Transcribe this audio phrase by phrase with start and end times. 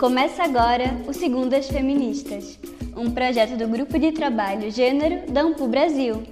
[0.00, 2.58] Começa agora o Segundas Feministas,
[2.96, 6.22] um projeto do Grupo de Trabalho Gênero da Ampu Brasil.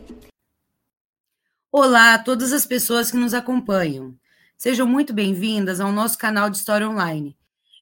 [1.70, 4.16] Olá a todas as pessoas que nos acompanham.
[4.56, 7.36] Sejam muito bem-vindas ao nosso canal de História Online.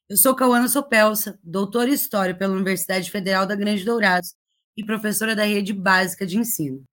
[0.09, 4.35] Eu sou Cauana Sopelsa, doutora em História pela Universidade Federal da Grande Dourados
[4.75, 6.83] e professora da Rede Básica de Ensino.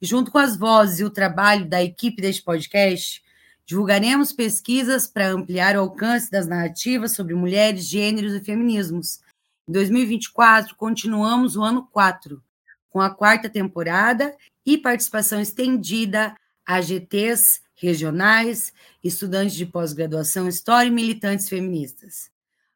[0.00, 3.22] Junto com as vozes e o trabalho da equipe deste podcast,
[3.64, 9.20] Divulgaremos pesquisas para ampliar o alcance das narrativas sobre mulheres, gêneros e feminismos.
[9.68, 12.42] Em 2024, continuamos o ano 4,
[12.90, 14.36] com a quarta temporada
[14.66, 16.36] e participação estendida
[16.66, 18.72] a GTs regionais,
[19.02, 22.30] estudantes de pós-graduação História e militantes feministas.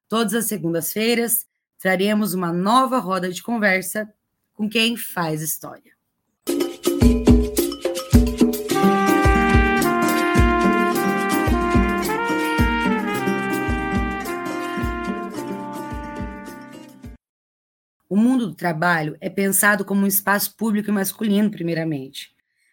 [0.09, 1.47] Todas as segundas-feiras,
[1.79, 4.13] traremos uma nova roda de conversa
[4.55, 5.96] com quem faz história.
[18.09, 22.31] O mundo do trabalho é pensado como um espaço público e masculino, primeiramente.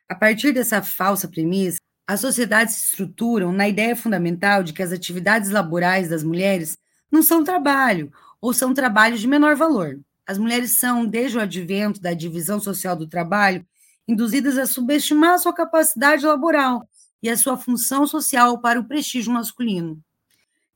[0.07, 4.91] A partir dessa falsa premissa, as sociedades se estruturam na ideia fundamental de que as
[4.91, 6.77] atividades laborais das mulheres
[7.11, 9.99] não são trabalho, ou são trabalhos de menor valor.
[10.27, 13.65] As mulheres são, desde o advento da divisão social do trabalho,
[14.07, 16.87] induzidas a subestimar a sua capacidade laboral
[17.23, 19.99] e a sua função social para o prestígio masculino.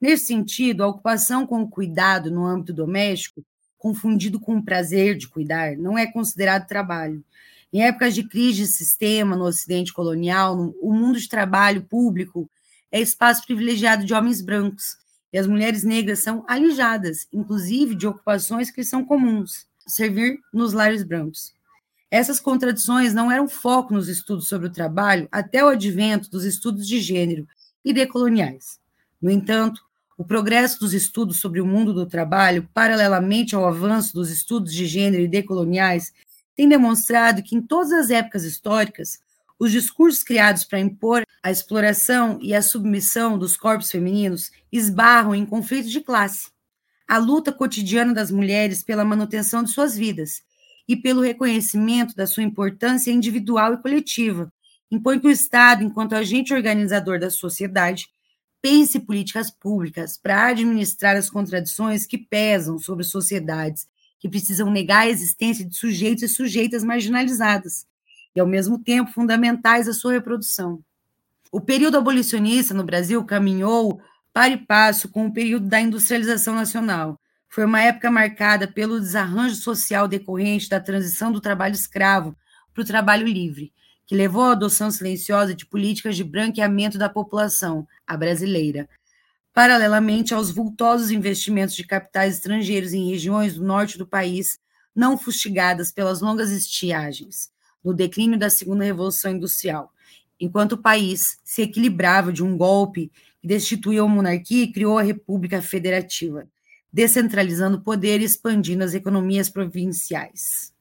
[0.02, 3.46] Nesse sentido, a ocupação com cuidado no âmbito doméstico
[3.78, 7.24] confundido com o prazer de cuidar, não é considerado trabalho.
[7.72, 12.50] Em épocas de crise de sistema no Ocidente colonial, o mundo de trabalho público
[12.92, 14.98] é espaço privilegiado de homens brancos,
[15.32, 21.04] e as mulheres negras são alijadas, inclusive de ocupações que são comuns, servir nos lares
[21.04, 21.54] brancos.
[22.10, 26.88] Essas contradições não eram foco nos estudos sobre o trabalho até o advento dos estudos
[26.88, 27.46] de gênero
[27.84, 28.80] e decoloniais.
[29.22, 29.82] No entanto,
[30.18, 34.88] o progresso dos estudos sobre o mundo do trabalho, paralelamente ao avanço dos estudos de
[34.88, 36.12] gênero e decoloniais,
[36.56, 39.20] tem demonstrado que em todas as épocas históricas,
[39.60, 45.46] os discursos criados para impor a exploração e a submissão dos corpos femininos esbarram em
[45.46, 46.50] conflitos de classe.
[47.08, 50.42] A luta cotidiana das mulheres pela manutenção de suas vidas
[50.88, 54.52] e pelo reconhecimento da sua importância individual e coletiva
[54.90, 58.08] impõe que o Estado, enquanto agente organizador da sociedade,
[58.68, 63.88] pense políticas públicas para administrar as contradições que pesam sobre sociedades
[64.20, 67.88] que precisam negar a existência de sujeitos e sujeitas marginalizadas
[68.36, 70.82] e, ao mesmo tempo, fundamentais à sua reprodução.
[71.50, 74.02] O período abolicionista no Brasil caminhou
[74.34, 77.18] para e passo com o período da industrialização nacional.
[77.48, 82.36] Foi uma época marcada pelo desarranjo social decorrente da transição do trabalho escravo
[82.74, 83.72] para o trabalho livre,
[84.08, 88.90] que levou à adoção silenciosa de políticas de branqueamento da população, a brasileira,
[89.54, 94.60] paralelamente aos vultosos investimentos de capitais estrangeiros em regiões do norte do país,
[94.96, 97.52] não fustigadas pelas longas estiagens,
[97.84, 99.92] no declínio da segunda revolução industrial,
[100.40, 105.04] enquanto o país se equilibrava de um golpe que destituiu a monarquia e criou a
[105.04, 106.48] República Federativa,
[106.92, 110.72] descentralizando o poder e expandindo as economias provinciais.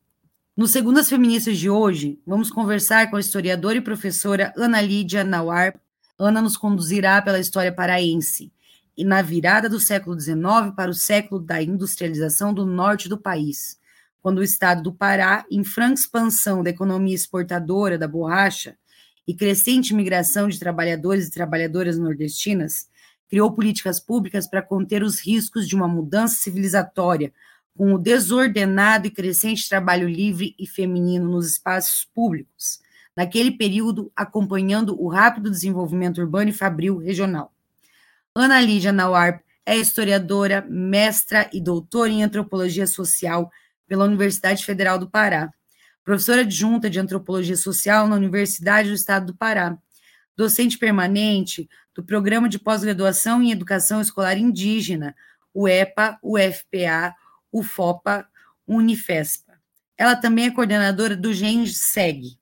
[0.56, 5.78] No Segundas Feministas de hoje, vamos conversar com a historiadora e professora Ana Lídia Nauar.
[6.19, 8.50] Ana nos conduzirá pela história paraense
[8.97, 13.78] e na virada do século XIX para o século da industrialização do norte do país,
[14.22, 18.78] quando o estado do Pará, em franca expansão da economia exportadora da borracha
[19.28, 22.89] e crescente migração de trabalhadores e trabalhadoras nordestinas,
[23.28, 27.31] criou políticas públicas para conter os riscos de uma mudança civilizatória
[27.77, 32.81] com o desordenado e crescente trabalho livre e feminino nos espaços públicos,
[33.15, 37.53] naquele período acompanhando o rápido desenvolvimento urbano e fabril regional.
[38.35, 43.51] Ana Lídia Nauar é historiadora, mestra e doutora em antropologia social
[43.87, 45.53] pela Universidade Federal do Pará,
[46.05, 49.77] professora adjunta de antropologia social na Universidade do Estado do Pará,
[50.37, 55.15] docente permanente do Programa de Pós-Graduação em Educação Escolar Indígena,
[55.53, 57.15] o EPA, UFPA,
[57.59, 58.29] UFOPA,
[58.67, 59.55] Unifespa.
[59.97, 62.39] Ela também é coordenadora do GenSeg,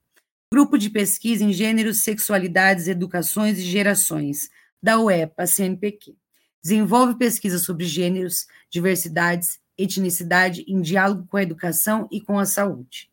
[0.50, 4.50] Grupo de Pesquisa em Gêneros, Sexualidades, Educações e Gerações,
[4.82, 6.16] da UEPA, CNPq.
[6.62, 13.10] Desenvolve pesquisa sobre gêneros, diversidades, etnicidade em diálogo com a educação e com a saúde.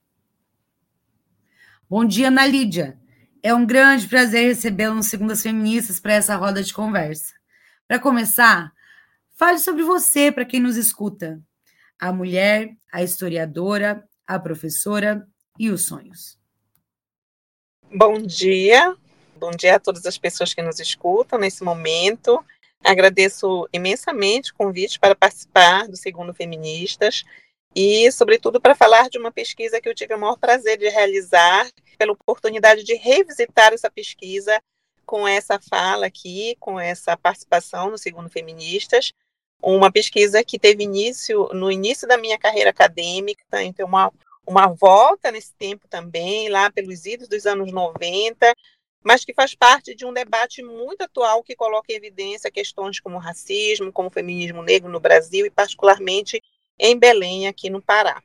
[1.89, 2.97] Bom dia, Ana Lídia.
[3.43, 7.33] É um grande prazer recebê-la no Segundas Feministas para essa roda de conversa.
[7.87, 8.71] Para começar,
[9.35, 11.41] fale sobre você para quem nos escuta
[12.01, 15.23] a mulher, a historiadora, a professora
[15.59, 16.39] e os sonhos.
[17.93, 18.95] Bom dia,
[19.35, 22.43] bom dia a todas as pessoas que nos escutam nesse momento.
[22.83, 27.23] Agradeço imensamente o convite para participar do Segundo Feministas
[27.75, 31.69] e, sobretudo, para falar de uma pesquisa que eu tive o maior prazer de realizar,
[31.99, 34.59] pela oportunidade de revisitar essa pesquisa
[35.05, 39.13] com essa fala aqui, com essa participação no Segundo Feministas,
[39.61, 44.11] uma pesquisa que teve início no início da minha carreira acadêmica, então uma,
[44.45, 48.53] uma volta nesse tempo também, lá pelos idos dos anos 90,
[49.03, 53.17] mas que faz parte de um debate muito atual que coloca em evidência questões como
[53.17, 56.41] racismo, como feminismo negro no Brasil e particularmente
[56.77, 58.21] em Belém, aqui no Pará.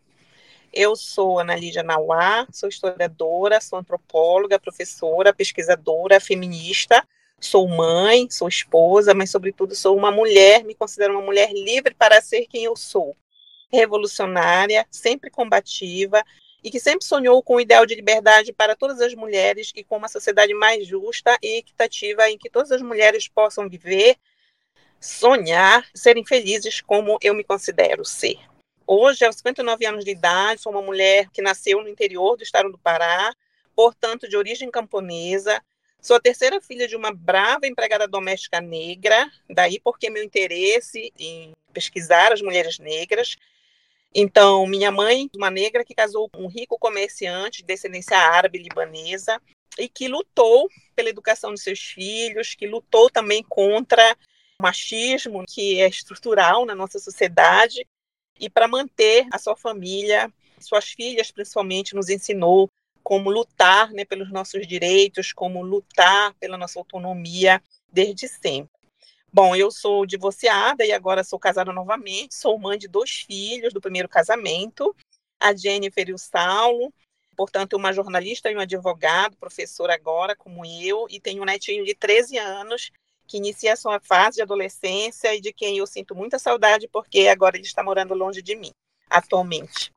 [0.73, 7.07] Eu sou Ana Lídia Nauá, sou historiadora, sou antropóloga, professora, pesquisadora, feminista,
[7.41, 12.21] sou mãe, sou esposa, mas sobretudo sou uma mulher, me considero uma mulher livre para
[12.21, 13.17] ser quem eu sou.
[13.71, 16.23] Revolucionária, sempre combativa,
[16.67, 19.97] e que sempre sonhou com o ideal de liberdade para todas as mulheres e com
[19.97, 24.17] uma sociedade mais justa e equitativa em que todas as mulheres possam viver,
[25.01, 28.39] sonhar, serem felizes como eu me considero ser.
[28.85, 32.71] Hoje, aos 59 anos de idade, sou uma mulher que nasceu no interior do estado
[32.71, 33.33] do Pará,
[33.75, 35.63] portanto, de origem camponesa.
[36.07, 41.51] Sou a terceira filha de uma brava empregada doméstica negra, daí porque meu interesse em
[41.73, 43.37] pesquisar as mulheres negras.
[44.15, 49.43] Então, minha mãe, uma negra que casou com um rico comerciante de descendência árabe libanesa
[49.77, 54.17] e que lutou pela educação de seus filhos, que lutou também contra
[54.61, 57.85] o machismo que é estrutural na nossa sociedade.
[58.39, 62.71] E para manter a sua família, suas filhas principalmente nos ensinou
[63.07, 68.69] como lutar né, pelos nossos direitos, como lutar pela nossa autonomia desde sempre.
[69.33, 72.35] Bom, eu sou divorciada e agora sou casada novamente.
[72.35, 74.93] Sou mãe de dois filhos do primeiro casamento,
[75.39, 76.93] a Jennifer e o Saulo.
[77.37, 81.95] Portanto, uma jornalista e um advogado, professor agora, como eu, e tenho um netinho de
[81.95, 82.91] 13 anos
[83.25, 87.29] que inicia a sua fase de adolescência e de quem eu sinto muita saudade porque
[87.29, 88.73] agora ele está morando longe de mim,
[89.09, 89.95] atualmente.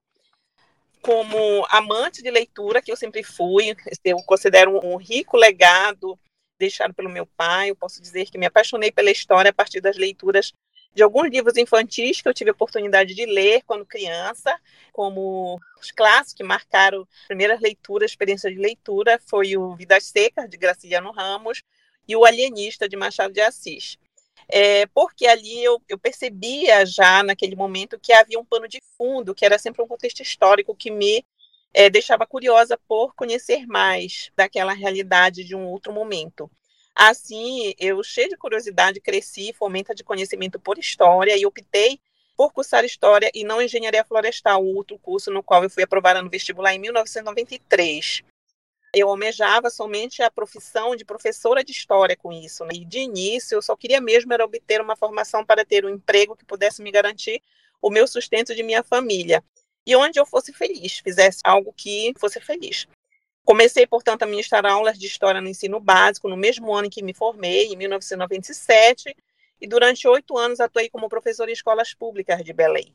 [1.01, 6.19] Como amante de leitura, que eu sempre fui, eu considero um rico legado
[6.59, 7.69] deixado pelo meu pai.
[7.69, 10.53] Eu posso dizer que me apaixonei pela história a partir das leituras
[10.93, 14.53] de alguns livros infantis que eu tive a oportunidade de ler quando criança,
[14.91, 20.57] como os clássicos que marcaram primeiras leituras, experiência de leitura, foi o Vidas Secas, de
[20.57, 21.61] Graciliano Ramos,
[22.07, 23.97] e o Alienista, de Machado de Assis.
[24.51, 29.35] É, porque ali eu, eu percebia já naquele momento que havia um pano de fundo,
[29.35, 31.23] que era sempre um contexto histórico que me
[31.71, 36.49] é, deixava curiosa por conhecer mais daquela realidade de um outro momento.
[36.95, 41.99] Assim, eu, cheia de curiosidade, cresci, fomenta de conhecimento por história e optei
[42.35, 46.29] por cursar História e não Engenharia Florestal, outro curso no qual eu fui aprovada no
[46.29, 48.23] vestibular em 1993.
[48.93, 52.65] Eu almejava somente a profissão de professora de História com isso.
[52.65, 52.71] Né?
[52.75, 56.35] E de início, eu só queria mesmo era obter uma formação para ter um emprego
[56.35, 57.41] que pudesse me garantir
[57.81, 59.43] o meu sustento de minha família
[59.85, 62.87] e onde eu fosse feliz, fizesse algo que fosse feliz.
[63.43, 67.01] Comecei, portanto, a ministrar aulas de história no ensino básico no mesmo ano em que
[67.01, 69.15] me formei, em 1997,
[69.59, 72.93] e durante oito anos atuei como professora em escolas públicas de Belém.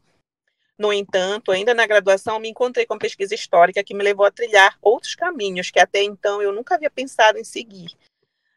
[0.76, 4.76] No entanto, ainda na graduação, me encontrei com pesquisa histórica que me levou a trilhar
[4.82, 7.92] outros caminhos que até então eu nunca havia pensado em seguir.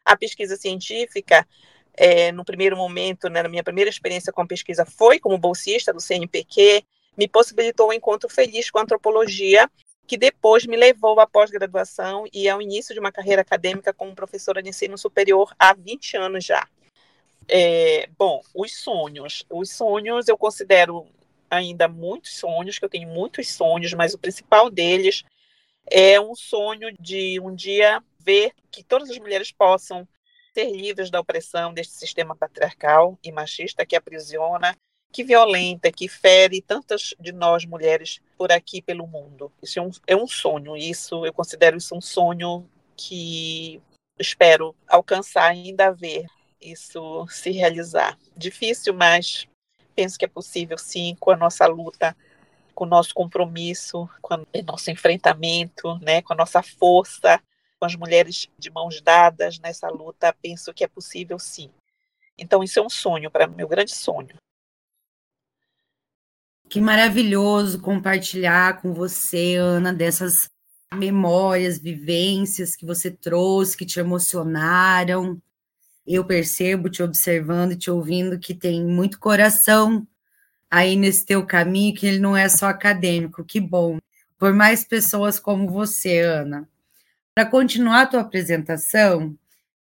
[0.04, 1.46] A pesquisa científica,
[1.94, 6.00] é, no primeiro momento, né, na minha primeira experiência com pesquisa, foi como bolsista do
[6.00, 6.84] CNPq,
[7.16, 9.70] me possibilitou um encontro feliz com a antropologia,
[10.06, 14.62] que depois me levou à pós-graduação e ao início de uma carreira acadêmica como professora
[14.62, 16.66] de ensino superior há 20 anos já.
[17.46, 19.44] É, bom, os sonhos.
[19.50, 21.06] Os sonhos eu considero
[21.50, 25.24] ainda muitos sonhos, que eu tenho muitos sonhos, mas o principal deles
[25.90, 30.06] é um sonho de um dia ver que todas as mulheres possam
[30.54, 34.76] ser livres da opressão deste sistema patriarcal e machista que aprisiona
[35.10, 39.50] que violenta, que fere tantas de nós mulheres por aqui pelo mundo.
[39.62, 43.80] Isso é um, é um sonho, isso eu considero isso um sonho que
[44.18, 46.26] espero alcançar ainda ver
[46.60, 48.18] isso se realizar.
[48.36, 49.46] Difícil, mas
[49.98, 52.16] penso que é possível sim com a nossa luta,
[52.72, 57.42] com o nosso compromisso, com o nosso enfrentamento, né, com a nossa força,
[57.80, 61.68] com as mulheres de mãos dadas nessa luta, penso que é possível sim.
[62.38, 64.36] Então isso é um sonho para meu grande sonho.
[66.68, 70.48] Que maravilhoso compartilhar com você, Ana, dessas
[70.94, 75.42] memórias, vivências que você trouxe, que te emocionaram.
[76.10, 80.06] Eu percebo, te observando e te ouvindo, que tem muito coração
[80.70, 83.44] aí nesse teu caminho, que ele não é só acadêmico.
[83.44, 83.98] Que bom.
[84.38, 86.68] Por mais pessoas como você, Ana.
[87.34, 89.36] Para continuar a tua apresentação,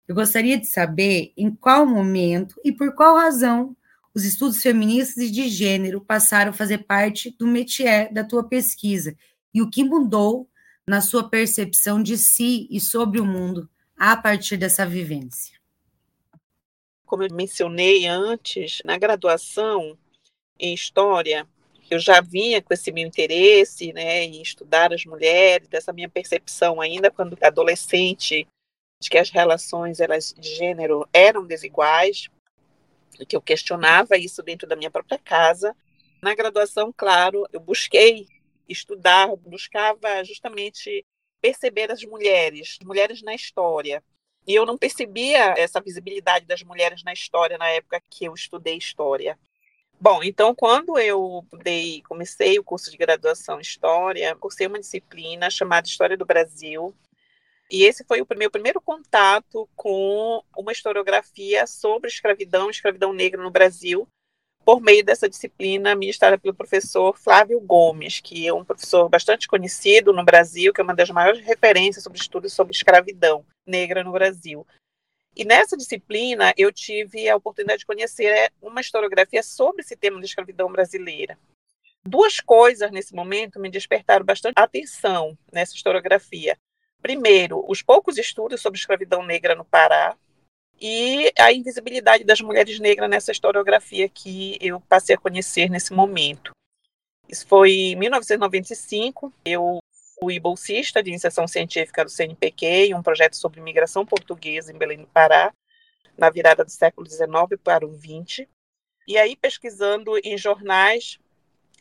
[0.09, 3.77] Eu gostaria de saber em qual momento e por qual razão
[4.15, 9.17] os estudos feministas e de gênero passaram a fazer parte do métier da tua pesquisa
[9.53, 10.49] e o que mudou
[10.87, 15.56] na sua percepção de si e sobre o mundo a partir dessa vivência.
[17.07, 19.97] Como eu mencionei antes, na graduação
[20.59, 21.47] em História,
[21.89, 26.81] eu já vinha com esse meu interesse né, em estudar as mulheres, dessa minha percepção
[26.81, 28.47] ainda quando adolescente,
[29.01, 32.29] de que as relações elas, de gênero eram desiguais,
[33.29, 35.77] que eu questionava isso dentro da minha própria casa.
[36.21, 38.27] Na graduação, claro, eu busquei
[38.69, 41.07] estudar, buscava justamente
[41.41, 44.03] perceber as mulheres, mulheres na história.
[44.47, 48.77] E eu não percebia essa visibilidade das mulheres na história na época que eu estudei
[48.77, 49.39] história.
[49.99, 55.49] Bom, então quando eu dei, comecei o curso de graduação em História, cursei uma disciplina
[55.49, 56.95] chamada História do Brasil,
[57.71, 63.51] e esse foi o meu primeiro contato com uma historiografia sobre escravidão, escravidão negra no
[63.51, 64.07] Brasil,
[64.67, 70.13] por meio dessa disciplina ministrada pelo professor Flávio Gomes, que é um professor bastante conhecido
[70.13, 74.67] no Brasil, que é uma das maiores referências sobre estudos sobre escravidão negra no Brasil.
[75.37, 80.19] E nessa disciplina eu tive a oportunidade de conhecer é, uma historiografia sobre esse tema
[80.19, 81.39] de escravidão brasileira.
[82.05, 86.59] Duas coisas nesse momento me despertaram bastante atenção nessa historiografia.
[87.01, 90.17] Primeiro, os poucos estudos sobre escravidão negra no Pará
[90.81, 96.53] e a invisibilidade das mulheres negras nessa historiografia que eu passei a conhecer nesse momento.
[97.29, 99.33] Isso foi em 1995.
[99.45, 99.79] Eu
[100.19, 105.07] fui bolsista de iniciação científica do CNPq, um projeto sobre imigração portuguesa em Belém do
[105.07, 105.53] Pará,
[106.17, 108.47] na virada do século XIX para o XX.
[109.07, 111.19] E aí, pesquisando em jornais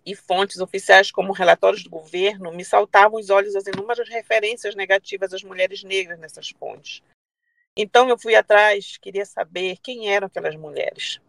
[0.06, 5.34] e fontes oficiais como relatórios do governo, me saltavam os olhos as inúmeras referências negativas
[5.34, 7.02] às mulheres negras nessas fontes.
[7.78, 11.20] Então eu fui atrás, queria saber quem eram aquelas mulheres.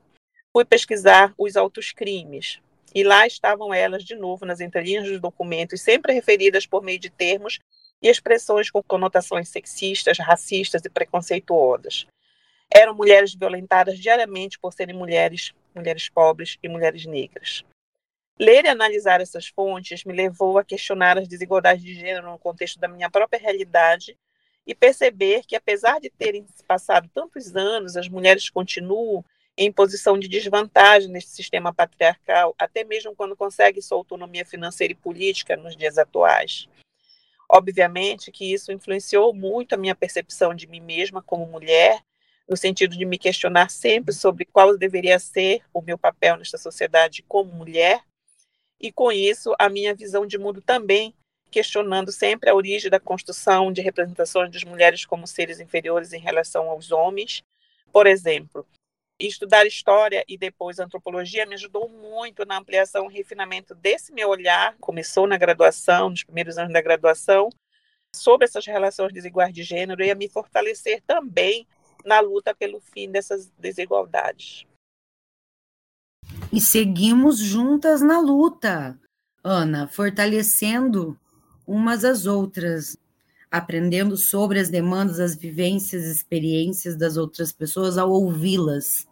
[0.53, 2.61] Fui pesquisar os altos crimes,
[2.95, 7.11] e lá estavam elas de novo nas entrelinhas dos documentos, sempre referidas por meio de
[7.11, 7.59] termos
[8.01, 12.07] e expressões com conotações sexistas, racistas e preconceituosas.
[12.73, 17.65] Eram mulheres violentadas diariamente por serem mulheres, mulheres pobres e mulheres negras.
[18.39, 22.79] Ler e analisar essas fontes me levou a questionar as desigualdades de gênero no contexto
[22.79, 24.17] da minha própria realidade
[24.67, 29.25] e perceber que, apesar de terem passado tantos anos, as mulheres continuam
[29.57, 34.97] em posição de desvantagem neste sistema patriarcal, até mesmo quando consegue sua autonomia financeira e
[34.97, 36.69] política nos dias atuais.
[37.49, 42.03] Obviamente que isso influenciou muito a minha percepção de mim mesma como mulher,
[42.49, 47.25] no sentido de me questionar sempre sobre qual deveria ser o meu papel nesta sociedade
[47.27, 48.03] como mulher,
[48.79, 51.15] e com isso a minha visão de mundo também,
[51.51, 56.69] questionando sempre a origem da construção de representações das mulheres como seres inferiores em relação
[56.69, 57.43] aos homens.
[57.93, 58.67] Por exemplo,
[59.19, 64.77] estudar história e depois antropologia me ajudou muito na ampliação e refinamento desse meu olhar.
[64.81, 67.49] Começou na graduação, nos primeiros anos da graduação,
[68.15, 71.67] sobre essas relações desiguais de gênero e a me fortalecer também
[72.05, 74.67] na luta pelo fim dessas desigualdades.
[76.53, 78.99] E seguimos juntas na luta,
[79.43, 81.19] Ana, fortalecendo
[81.67, 82.97] umas às outras,
[83.51, 89.07] aprendendo sobre as demandas, as vivências, experiências das outras pessoas ao ouvi-las,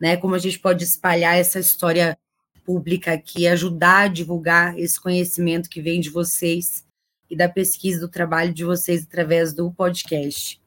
[0.00, 0.16] né?
[0.16, 2.18] Como a gente pode espalhar essa história
[2.64, 6.84] pública aqui, ajudar a divulgar esse conhecimento que vem de vocês
[7.30, 10.60] e da pesquisa do trabalho de vocês através do podcast.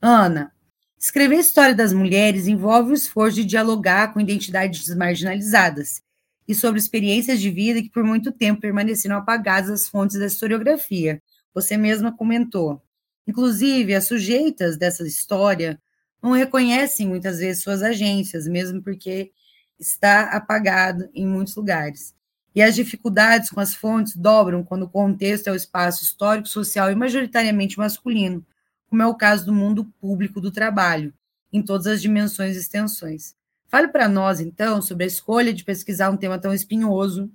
[0.00, 0.52] Ana,
[0.98, 6.02] escrever a história das mulheres envolve o esforço de dialogar com identidades marginalizadas
[6.50, 11.22] e sobre experiências de vida que por muito tempo permaneceram apagadas das fontes da historiografia,
[11.54, 12.82] você mesma comentou.
[13.24, 15.80] Inclusive, as sujeitas dessa história
[16.20, 19.30] não reconhecem muitas vezes suas agências, mesmo porque
[19.78, 22.16] está apagado em muitos lugares.
[22.52, 26.90] E as dificuldades com as fontes dobram quando o contexto é o espaço histórico, social
[26.90, 28.44] e majoritariamente masculino,
[28.88, 31.14] como é o caso do mundo público do trabalho,
[31.52, 33.36] em todas as dimensões e extensões.
[33.70, 37.30] Fale para nós, então, sobre a escolha de pesquisar um tema tão espinhoso,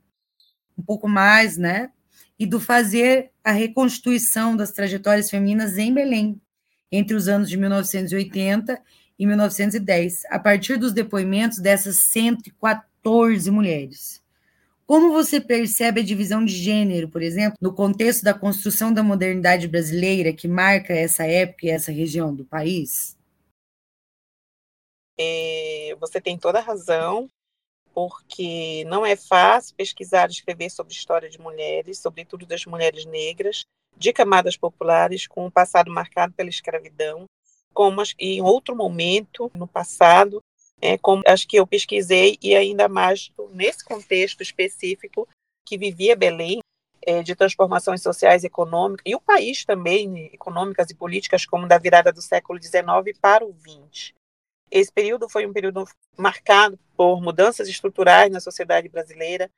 [0.78, 1.92] um pouco mais, né,
[2.38, 6.40] e do fazer a reconstituição das trajetórias femininas em Belém,
[6.92, 8.82] entre os anos de 1980
[9.18, 14.22] e 1910, a partir dos depoimentos dessas 114 mulheres.
[14.86, 19.70] Como você percebe a divisão de gênero, por exemplo, no contexto da construção da modernidade
[19.70, 23.15] brasileira que marca essa época e essa região do país?
[25.18, 27.30] É, você tem toda a razão
[27.94, 33.64] porque não é fácil pesquisar e escrever sobre história de mulheres, sobretudo das mulheres negras,
[33.96, 37.26] de camadas populares, com um passado marcado pela escravidão.
[37.74, 40.42] como em outro momento no passado,
[40.82, 45.28] é, como as que eu pesquisei e ainda mais nesse contexto específico
[45.66, 46.60] que vivia Belém,
[47.06, 51.78] é, de transformações sociais e econômicas, e o país também, econômicas e políticas, como da
[51.78, 54.14] virada do século XIX para o XX.
[54.76, 59.50] Esse período foi um período marcado por mudanças estruturais na sociedade brasileira,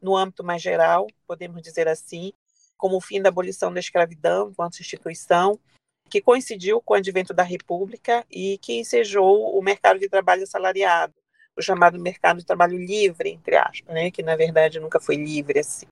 [0.00, 2.32] no âmbito mais geral, podemos dizer assim,
[2.78, 5.60] como o fim da abolição da escravidão enquanto instituição,
[6.08, 11.12] que coincidiu com o advento da República e que ensejou o mercado de trabalho assalariado,
[11.54, 15.58] o chamado mercado de trabalho livre, entre aspas, né, que na verdade nunca foi livre
[15.58, 15.86] assim.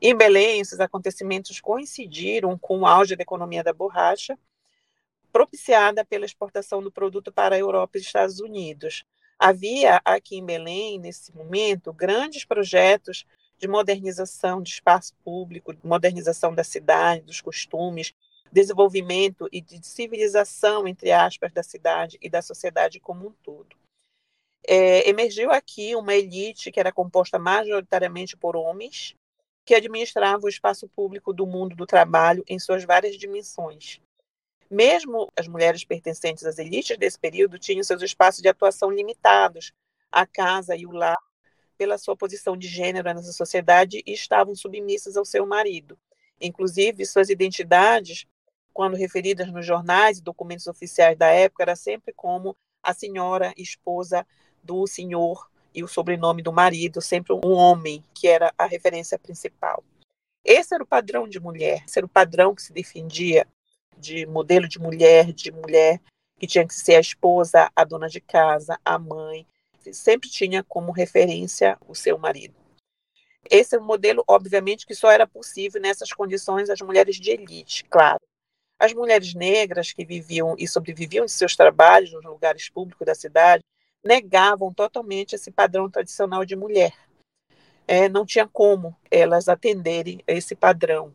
[0.00, 4.38] Em Belém, esses acontecimentos coincidiram com o auge da economia da borracha,
[5.32, 9.04] propiciada pela exportação do produto para a Europa e Estados Unidos.
[9.38, 13.24] Havia aqui em Belém, nesse momento, grandes projetos
[13.58, 18.14] de modernização de espaço público, modernização da cidade, dos costumes,
[18.52, 23.74] desenvolvimento e de civilização, entre aspas, da cidade e da sociedade como um todo.
[24.66, 29.16] É, emergiu aqui uma elite que era composta majoritariamente por homens,
[29.64, 34.00] que administrava o espaço público do mundo do trabalho em suas várias dimensões.
[34.72, 39.70] Mesmo as mulheres pertencentes às elites desse período tinham seus espaços de atuação limitados,
[40.10, 41.18] a casa e o lar,
[41.76, 45.98] pela sua posição de gênero nessa sociedade e estavam submissas ao seu marido.
[46.40, 48.24] Inclusive, suas identidades,
[48.72, 54.26] quando referidas nos jornais e documentos oficiais da época, era sempre como a senhora esposa
[54.62, 59.84] do senhor e o sobrenome do marido, sempre um homem, que era a referência principal.
[60.42, 63.46] Esse era o padrão de mulher, esse era o padrão que se defendia
[64.02, 66.00] de modelo de mulher, de mulher
[66.38, 69.46] que tinha que ser a esposa, a dona de casa, a mãe,
[69.92, 72.54] sempre tinha como referência o seu marido.
[73.48, 77.84] Esse é um modelo, obviamente, que só era possível nessas condições as mulheres de elite,
[77.84, 78.20] claro.
[78.78, 83.62] As mulheres negras que viviam e sobreviviam de seus trabalhos nos lugares públicos da cidade
[84.04, 86.92] negavam totalmente esse padrão tradicional de mulher.
[87.86, 91.14] É, não tinha como elas atenderem a esse padrão.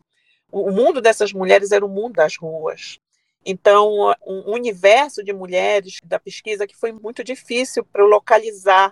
[0.52, 3.00] O, mundo dessas mulheres era o mundo das ruas.
[3.46, 8.92] Então, um universo de mulheres da pesquisa que foi muito difícil para eu localizar,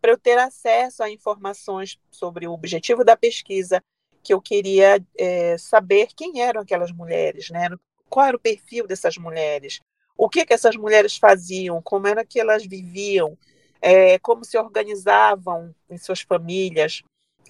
[0.00, 3.82] para eu ter acesso a informações sobre o objetivo da pesquisa,
[4.22, 7.68] que eu queria é, saber quem eram aquelas mulheres, né?
[8.10, 9.80] qual era o perfil dessas mulheres,
[10.16, 13.38] o que, que essas mulheres faziam, como era que elas viviam,
[13.80, 17.02] é, como se organizavam em suas famílias,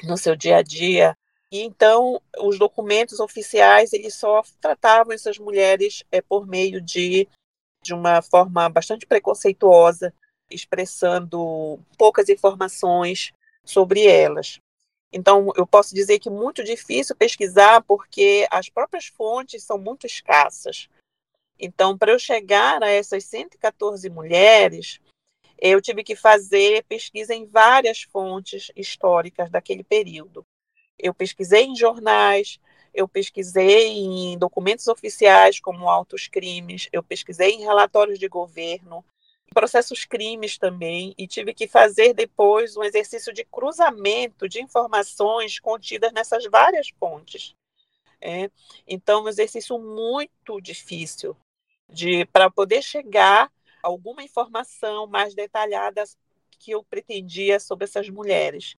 [0.05, 1.17] no seu dia a dia.
[1.53, 7.29] E então os documentos oficiais eles só tratavam essas mulheres é, por meio de
[7.83, 10.13] de uma forma bastante preconceituosa,
[10.51, 13.33] expressando poucas informações
[13.65, 14.61] sobre elas.
[15.13, 20.07] Então, eu posso dizer que é muito difícil pesquisar porque as próprias fontes são muito
[20.07, 20.89] escassas.
[21.59, 25.01] Então, para eu chegar a essas 114 mulheres,
[25.59, 30.45] eu tive que fazer pesquisa em várias fontes históricas daquele período.
[31.03, 32.59] Eu pesquisei em jornais,
[32.93, 39.05] eu pesquisei em documentos oficiais, como altos crimes, eu pesquisei em relatórios de governo,
[39.55, 46.13] processos crimes também, e tive que fazer depois um exercício de cruzamento de informações contidas
[46.13, 47.55] nessas várias fontes.
[48.21, 48.51] É,
[48.87, 51.37] então, um exercício muito difícil,
[51.89, 53.51] de para poder chegar
[53.83, 56.05] a alguma informação mais detalhada
[56.59, 58.77] que eu pretendia sobre essas mulheres.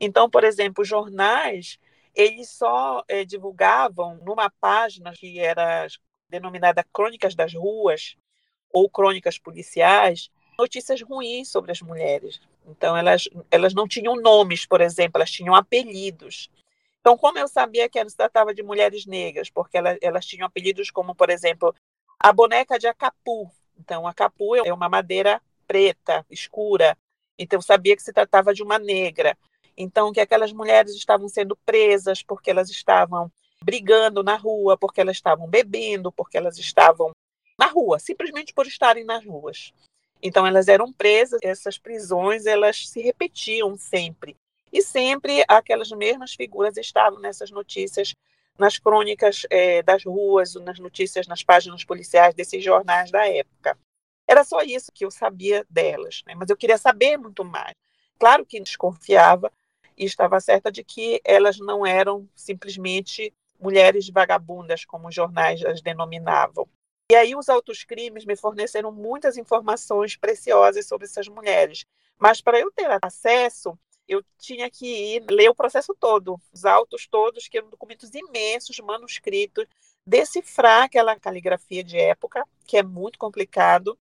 [0.00, 1.78] Então, por exemplo, jornais,
[2.14, 5.86] eles só é, divulgavam numa página que era
[6.28, 8.16] denominada Crônicas das Ruas
[8.72, 12.40] ou Crônicas Policiais, notícias ruins sobre as mulheres.
[12.66, 16.50] Então, elas, elas não tinham nomes, por exemplo, elas tinham apelidos.
[17.00, 20.90] Então, como eu sabia que se tratava de mulheres negras, porque elas, elas tinham apelidos
[20.90, 21.74] como, por exemplo,
[22.18, 23.50] a boneca de Acapu.
[23.78, 26.96] Então, Acapu é uma madeira preta, escura.
[27.38, 29.36] Então, eu sabia que se tratava de uma negra.
[29.76, 33.30] Então, que aquelas mulheres estavam sendo presas porque elas estavam
[33.62, 37.10] brigando na rua, porque elas estavam bebendo, porque elas estavam
[37.58, 39.72] na rua, simplesmente por estarem nas ruas.
[40.22, 44.36] Então, elas eram presas, essas prisões, elas se repetiam sempre.
[44.72, 48.14] E sempre aquelas mesmas figuras estavam nessas notícias
[48.60, 53.76] nas crônicas é, das ruas, nas notícias, nas páginas policiais desses jornais da época.
[54.28, 56.34] Era só isso que eu sabia delas, né?
[56.36, 57.74] mas eu queria saber muito mais.
[58.18, 59.50] Claro que desconfiava
[60.00, 65.82] e estava certa de que elas não eram simplesmente mulheres vagabundas, como os jornais as
[65.82, 66.66] denominavam.
[67.12, 71.84] E aí os autos crimes me forneceram muitas informações preciosas sobre essas mulheres.
[72.18, 74.86] Mas para eu ter acesso, eu tinha que
[75.16, 79.66] ir ler o processo todo, os autos todos, que eram documentos imensos, manuscritos,
[80.06, 83.98] decifrar aquela caligrafia de época, que é muito complicado,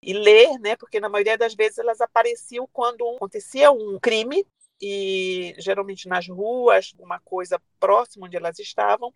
[0.00, 4.46] e ler, né, porque na maioria das vezes elas apareciam quando acontecia um crime,
[4.80, 9.12] e geralmente nas ruas, uma coisa próxima onde elas estavam,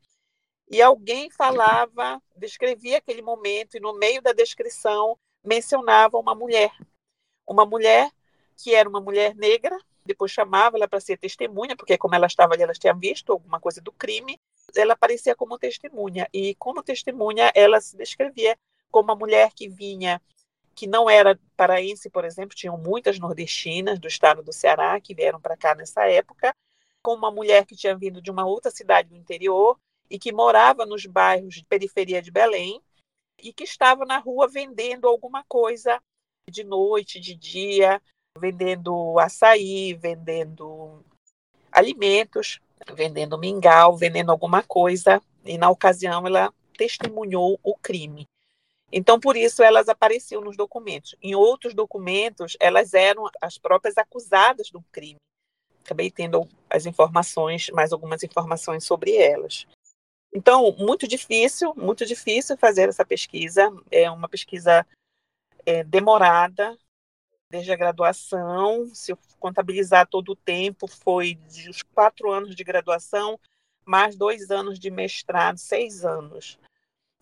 [0.70, 6.70] e alguém falava, descrevia aquele momento, e no meio da descrição mencionava uma mulher.
[7.46, 8.10] Uma mulher
[8.56, 12.54] que era uma mulher negra, depois chamava ela para ser testemunha, porque como ela estava
[12.54, 14.38] ali, ela tinha visto alguma coisa do crime,
[14.74, 16.28] ela aparecia como testemunha.
[16.32, 18.58] E como testemunha, ela se descrevia
[18.90, 20.20] como uma mulher que vinha,
[20.78, 25.40] que não era paraense, por exemplo, tinham muitas nordestinas do estado do Ceará que vieram
[25.40, 26.54] para cá nessa época,
[27.02, 29.76] como uma mulher que tinha vindo de uma outra cidade do interior
[30.08, 32.80] e que morava nos bairros de periferia de Belém
[33.42, 36.00] e que estava na rua vendendo alguma coisa
[36.48, 38.00] de noite, de dia,
[38.38, 41.04] vendendo açaí, vendendo
[41.72, 42.60] alimentos,
[42.94, 48.28] vendendo mingau, vendendo alguma coisa, e na ocasião ela testemunhou o crime.
[48.90, 51.14] Então, por isso, elas apareciam nos documentos.
[51.22, 55.18] Em outros documentos, elas eram as próprias acusadas do crime.
[55.84, 59.66] Acabei tendo as informações, mais algumas informações sobre elas.
[60.32, 63.70] Então, muito difícil, muito difícil fazer essa pesquisa.
[63.90, 64.86] É uma pesquisa
[65.64, 66.76] é, demorada,
[67.50, 68.86] desde a graduação.
[68.94, 73.38] Se eu contabilizar todo o tempo, foi de os quatro anos de graduação,
[73.84, 76.58] mais dois anos de mestrado, seis anos.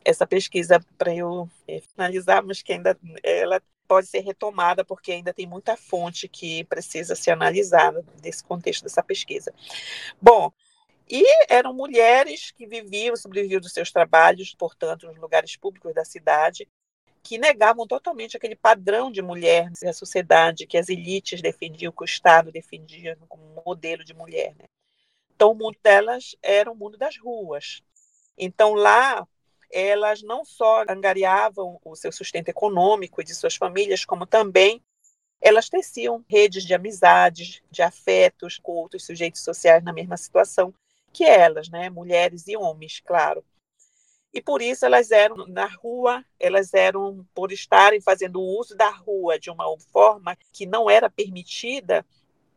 [0.07, 5.35] Essa pesquisa para eu é, finalizar, mas que ainda ela pode ser retomada porque ainda
[5.35, 9.53] tem muita fonte que precisa ser analisada desse contexto dessa pesquisa.
[10.23, 10.53] Bom,
[11.09, 16.69] e eram mulheres que viviam, sobreviviam dos seus trabalhos, portanto, nos lugares públicos da cidade,
[17.23, 22.05] que negavam totalmente aquele padrão de mulher da sociedade que as elites defendiam, que o
[22.05, 24.55] Estado defendia como modelo de mulher.
[24.57, 24.67] Né?
[25.35, 27.83] Então, o mundo delas era o mundo das ruas.
[28.39, 29.27] Então, lá,
[29.71, 34.83] elas não só angariavam o seu sustento econômico e de suas famílias, como também
[35.41, 40.73] elas teciam redes de amizades, de afetos com outros sujeitos sociais na mesma situação
[41.13, 41.89] que elas, né?
[41.89, 43.45] Mulheres e homens, claro.
[44.33, 49.39] E por isso elas eram na rua, elas eram por estarem fazendo uso da rua
[49.39, 52.05] de uma forma que não era permitida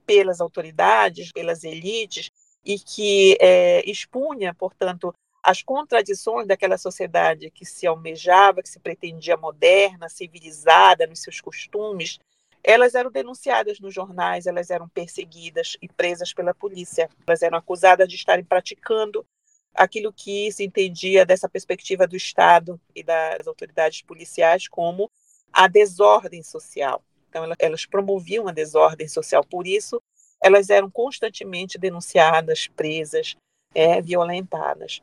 [0.05, 2.31] pelas autoridades, pelas elites,
[2.65, 9.37] e que é, expunha, portanto, as contradições daquela sociedade que se almejava, que se pretendia
[9.37, 12.19] moderna, civilizada nos seus costumes,
[12.63, 17.09] elas eram denunciadas nos jornais, elas eram perseguidas e presas pela polícia.
[17.25, 19.25] Elas eram acusadas de estarem praticando
[19.73, 25.09] aquilo que se entendia dessa perspectiva do Estado e das autoridades policiais como
[25.53, 27.01] a desordem social.
[27.29, 30.01] Então, elas promoviam a desordem social, por isso,
[30.43, 33.35] elas eram constantemente denunciadas, presas,
[33.73, 35.01] é, violentadas.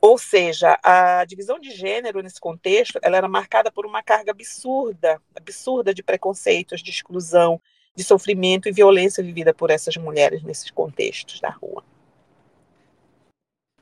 [0.00, 5.20] Ou seja, a divisão de gênero nesse contexto, ela era marcada por uma carga absurda,
[5.36, 7.60] absurda de preconceitos, de exclusão,
[7.94, 11.84] de sofrimento e violência vivida por essas mulheres nesses contextos da rua.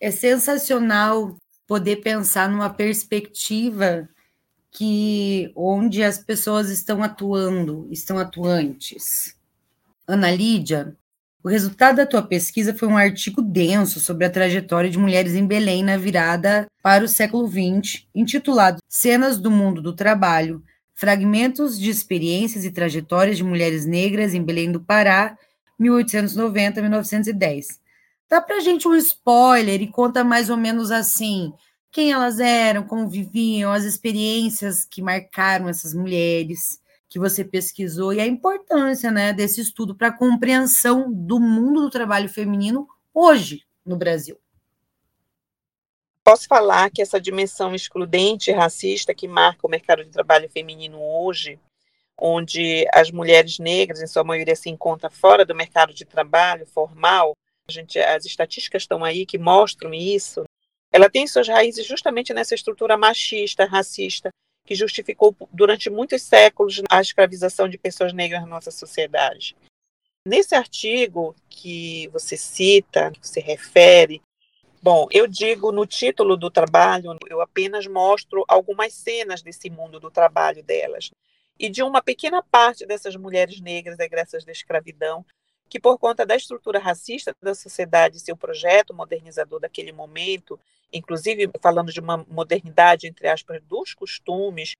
[0.00, 4.08] É sensacional poder pensar numa perspectiva
[4.70, 9.36] que onde as pessoas estão atuando, estão atuantes.
[10.06, 10.96] Ana Lídia,
[11.48, 15.46] o resultado da tua pesquisa foi um artigo denso sobre a trajetória de mulheres em
[15.46, 20.62] Belém na virada para o século XX, intitulado Cenas do Mundo do Trabalho,
[20.94, 25.38] Fragmentos de Experiências e Trajetórias de Mulheres Negras em Belém do Pará,
[25.80, 27.64] 1890-1910.
[28.28, 31.50] Dá para gente um spoiler e conta mais ou menos assim
[31.90, 38.20] quem elas eram, como viviam, as experiências que marcaram essas mulheres que você pesquisou e
[38.20, 43.96] a importância né, desse estudo para a compreensão do mundo do trabalho feminino hoje no
[43.96, 44.38] Brasil.
[46.22, 51.00] Posso falar que essa dimensão excludente e racista que marca o mercado de trabalho feminino
[51.00, 51.58] hoje,
[52.18, 57.34] onde as mulheres negras, em sua maioria, se encontram fora do mercado de trabalho formal,
[57.66, 60.44] a gente, as estatísticas estão aí que mostram isso,
[60.92, 64.30] ela tem suas raízes justamente nessa estrutura machista, racista,
[64.68, 69.56] que justificou durante muitos séculos a escravização de pessoas negras na nossa sociedade.
[70.26, 74.20] Nesse artigo que você cita, que você refere,
[74.82, 80.10] bom, eu digo no título do trabalho, eu apenas mostro algumas cenas desse mundo do
[80.10, 81.08] trabalho delas
[81.58, 85.24] e de uma pequena parte dessas mulheres negras egressas da escravidão
[85.68, 90.58] que por conta da estrutura racista da sociedade, seu projeto modernizador daquele momento,
[90.92, 94.76] inclusive falando de uma modernidade, entre aspas, dos costumes,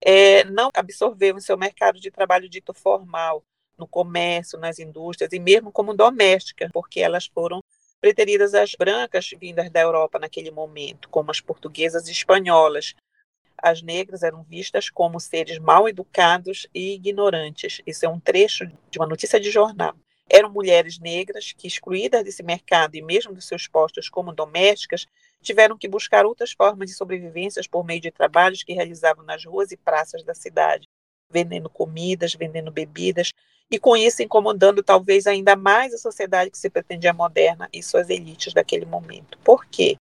[0.00, 3.44] é, não absorveu em seu mercado de trabalho dito formal,
[3.78, 7.60] no comércio, nas indústrias e mesmo como domésticas, porque elas foram
[8.00, 12.94] preteridas às brancas vindas da Europa naquele momento, como as portuguesas e espanholas.
[13.56, 17.80] As negras eram vistas como seres mal educados e ignorantes.
[17.86, 19.94] Isso é um trecho de uma notícia de jornal.
[20.28, 25.06] Eram mulheres negras que, excluídas desse mercado e mesmo dos seus postos como domésticas,
[25.42, 29.72] tiveram que buscar outras formas de sobrevivência por meio de trabalhos que realizavam nas ruas
[29.72, 30.88] e praças da cidade,
[31.28, 33.32] vendendo comidas, vendendo bebidas,
[33.70, 38.10] e com isso incomodando talvez ainda mais a sociedade que se pretendia moderna e suas
[38.10, 39.38] elites daquele momento.
[39.38, 39.96] Por quê?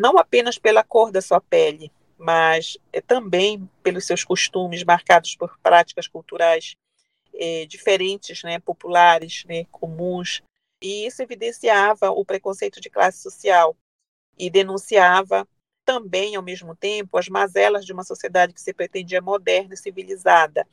[0.00, 5.58] Não apenas pela cor da sua pele, mas é, também pelos seus costumes marcados por
[5.62, 6.74] práticas culturais
[7.36, 10.42] é, diferentes, né, populares, né, comuns,
[10.82, 13.76] e isso evidenciava o preconceito de classe social
[14.38, 15.48] e denunciava
[15.84, 20.66] também, ao mesmo tempo, as mazelas de uma sociedade que se pretendia moderna e civilizada.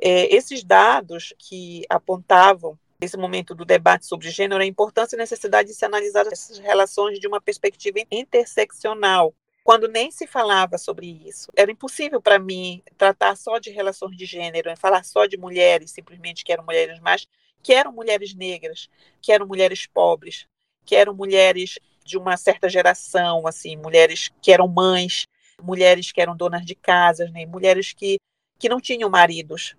[0.00, 5.68] É, esses dados que apontavam nesse momento do debate sobre gênero a importância e necessidade
[5.68, 9.34] de se analisar essas relações de uma perspectiva interseccional,
[9.70, 11.48] quando nem se falava sobre isso.
[11.54, 16.44] Era impossível para mim tratar só de relações de gênero, falar só de mulheres, simplesmente
[16.44, 17.24] que eram mulheres mais,
[17.62, 18.88] que eram mulheres negras,
[19.22, 20.44] que eram mulheres pobres,
[20.84, 25.28] que eram mulheres de uma certa geração, assim, mulheres que eram mães,
[25.62, 28.18] mulheres que eram donas de casas, né, mulheres que,
[28.58, 29.76] que não tinham maridos.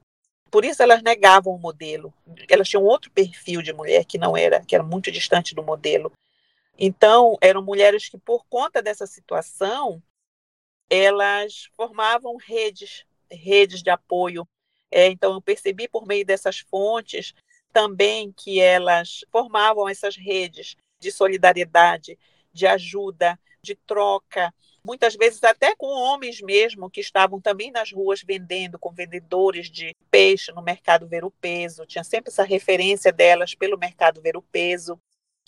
[0.49, 2.13] Por isso elas negavam o modelo.
[2.49, 6.13] Elas tinham outro perfil de mulher que não era, que era muito distante do modelo.
[6.83, 10.01] Então, eram mulheres que, por conta dessa situação,
[10.89, 14.47] elas formavam redes, redes de apoio.
[14.89, 17.35] É, então, eu percebi por meio dessas fontes
[17.71, 22.17] também que elas formavam essas redes de solidariedade,
[22.51, 24.51] de ajuda, de troca,
[24.83, 29.95] muitas vezes até com homens mesmo que estavam também nas ruas vendendo, com vendedores de
[30.09, 31.85] peixe no mercado ver o peso.
[31.85, 34.99] Tinha sempre essa referência delas pelo mercado ver o peso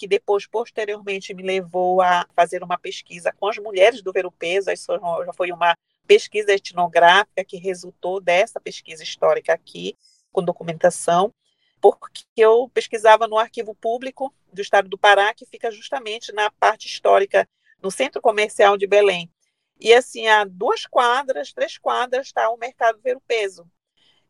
[0.03, 4.31] que depois, posteriormente, me levou a fazer uma pesquisa com as mulheres do Ver o
[4.31, 4.69] Peso.
[4.69, 4.91] Isso
[5.25, 9.97] já foi uma pesquisa etnográfica que resultou dessa pesquisa histórica aqui,
[10.29, 11.33] com documentação,
[11.79, 16.85] porque eu pesquisava no Arquivo Público do Estado do Pará, que fica justamente na parte
[16.85, 17.47] histórica,
[17.81, 19.31] no Centro Comercial de Belém.
[19.79, 23.65] E assim, a duas quadras, três quadras, está o Mercado Ver o Peso.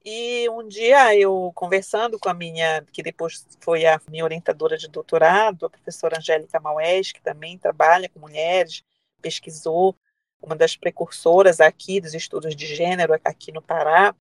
[0.05, 4.89] E um dia eu conversando com a minha, que depois foi a minha orientadora de
[4.89, 8.83] doutorado, a professora Angélica Maués, que também trabalha com mulheres,
[9.21, 9.95] pesquisou,
[10.41, 14.13] uma das precursoras aqui dos estudos de gênero aqui no Pará,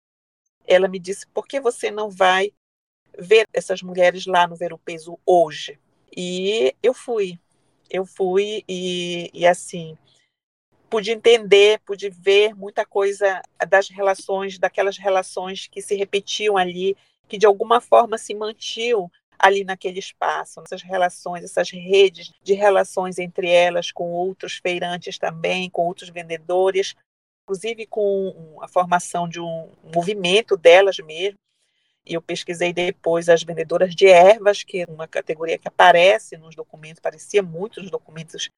[0.68, 2.54] ela me disse: por que você não vai
[3.18, 5.80] ver essas mulheres lá no Ver o Peso hoje?
[6.16, 7.40] E eu fui,
[7.90, 9.98] eu fui e, e assim,
[10.92, 16.98] pude entender, pude ver muita coisa das relações, daquelas relações que se repetiam ali,
[17.30, 23.18] que de alguma forma se mantinham ali naquele espaço, essas relações, essas redes de relações
[23.18, 26.94] entre elas com outros feirantes também, com outros vendedores,
[27.44, 31.40] inclusive com a formação de um movimento delas mesmo.
[32.06, 36.54] E eu pesquisei depois as vendedoras de ervas, que é uma categoria que aparece nos
[36.54, 38.50] documentos, parecia muito nos documentos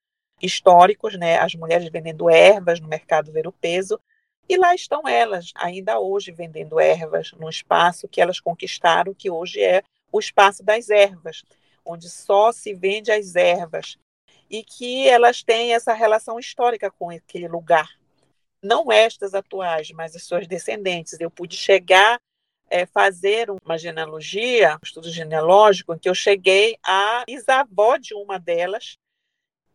[0.43, 3.99] históricos, né, as mulheres vendendo ervas no mercado ver o peso,
[4.47, 9.61] e lá estão elas, ainda hoje vendendo ervas no espaço que elas conquistaram, que hoje
[9.61, 11.43] é o espaço das ervas,
[11.85, 13.97] onde só se vende as ervas,
[14.49, 17.89] e que elas têm essa relação histórica com aquele lugar.
[18.61, 21.19] Não estas atuais, mas as suas descendentes.
[21.19, 22.19] Eu pude chegar
[22.69, 28.37] é, fazer uma genealogia, um estudo genealógico, em que eu cheguei à bisavó de uma
[28.37, 28.97] delas,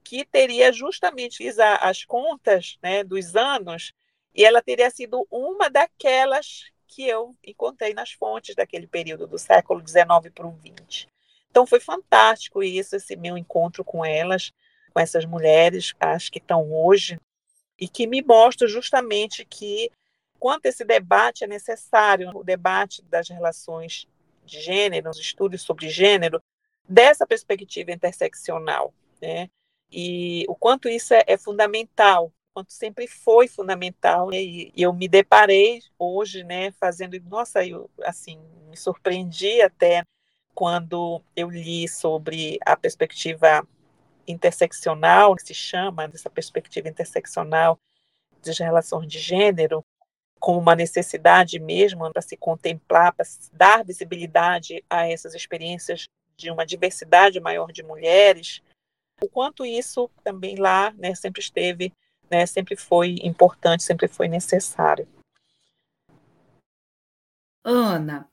[0.08, 1.46] que teria justamente
[1.82, 3.92] as contas né, dos anos
[4.34, 9.86] e ela teria sido uma daquelas que eu encontrei nas fontes daquele período do século
[9.86, 11.06] XIX para o XX.
[11.50, 14.50] Então foi fantástico isso, esse meu encontro com elas,
[14.94, 17.20] com essas mulheres, as que estão hoje,
[17.78, 19.90] e que me mostra justamente que
[20.40, 24.08] quanto esse debate é necessário, o debate das relações
[24.42, 26.42] de gênero, os estudos sobre gênero,
[26.88, 29.50] dessa perspectiva interseccional, né?
[29.90, 34.42] E o quanto isso é, é fundamental, quanto sempre foi fundamental, né?
[34.42, 40.04] e, eu me deparei hoje, né, fazendo, nossa, eu assim me surpreendi até
[40.54, 43.66] quando eu li sobre a perspectiva
[44.26, 47.78] interseccional, que se chama dessa perspectiva interseccional
[48.44, 49.84] das relações de gênero,
[50.38, 56.64] como uma necessidade mesmo para se contemplar, para dar visibilidade a essas experiências de uma
[56.64, 58.62] diversidade maior de mulheres,
[59.20, 61.92] o quanto isso também lá né, sempre esteve,
[62.30, 65.08] né, sempre foi importante, sempre foi necessário.
[67.64, 68.28] Ana,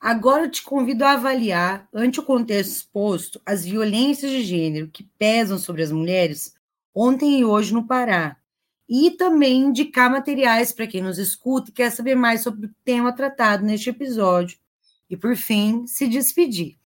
[0.00, 5.02] Agora eu te convido a avaliar, ante o contexto exposto, as violências de gênero que
[5.18, 6.54] pesam sobre as mulheres
[6.94, 8.36] ontem e hoje no Pará.
[8.88, 13.12] E também indicar materiais para quem nos escuta e quer saber mais sobre o tema
[13.12, 14.56] tratado neste episódio.
[15.10, 16.78] E, por fim, se despedir.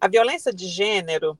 [0.00, 1.38] A violência de gênero,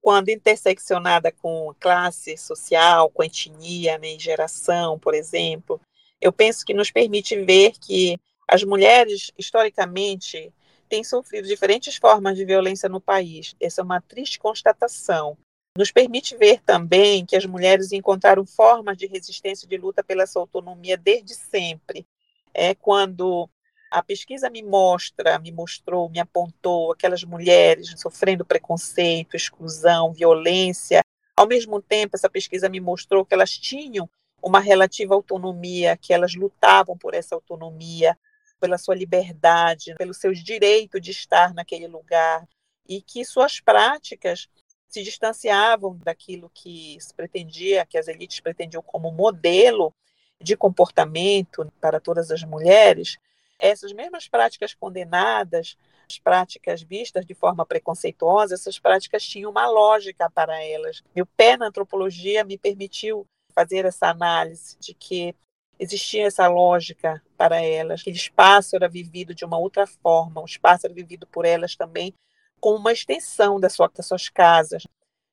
[0.00, 5.78] quando interseccionada com classe social, com etnia né, geração, por exemplo,
[6.18, 8.18] eu penso que nos permite ver que
[8.48, 10.50] as mulheres, historicamente,
[10.88, 13.54] têm sofrido diferentes formas de violência no país.
[13.60, 15.36] Essa é uma triste constatação.
[15.76, 20.26] Nos permite ver também que as mulheres encontraram formas de resistência e de luta pela
[20.26, 22.06] sua autonomia desde sempre.
[22.54, 23.48] É quando
[23.90, 31.02] a pesquisa me mostra, me mostrou, me apontou aquelas mulheres sofrendo preconceito, exclusão, violência.
[31.36, 34.08] Ao mesmo tempo, essa pesquisa me mostrou que elas tinham
[34.42, 38.16] uma relativa autonomia, que elas lutavam por essa autonomia,
[38.60, 42.46] pela sua liberdade, pelos seus direitos de estar naquele lugar,
[42.88, 44.48] e que suas práticas
[44.88, 49.94] se distanciavam daquilo que se pretendia, que as elites pretendiam como modelo
[50.40, 53.18] de comportamento para todas as mulheres,
[53.58, 55.76] essas mesmas práticas condenadas,
[56.08, 61.02] as práticas vistas de forma preconceituosa, essas práticas tinham uma lógica para elas.
[61.14, 65.34] Meu pé na antropologia me permitiu fazer essa análise de que
[65.78, 70.46] existia essa lógica para elas, que o espaço era vivido de uma outra forma, o
[70.46, 72.14] espaço era vivido por elas também
[72.60, 74.84] como uma extensão das, das suas casas,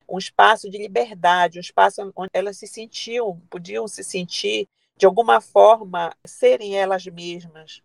[0.08, 5.40] um espaço de liberdade, um espaço onde elas se sentiam, podiam se sentir de alguma
[5.40, 7.82] forma serem elas mesmas.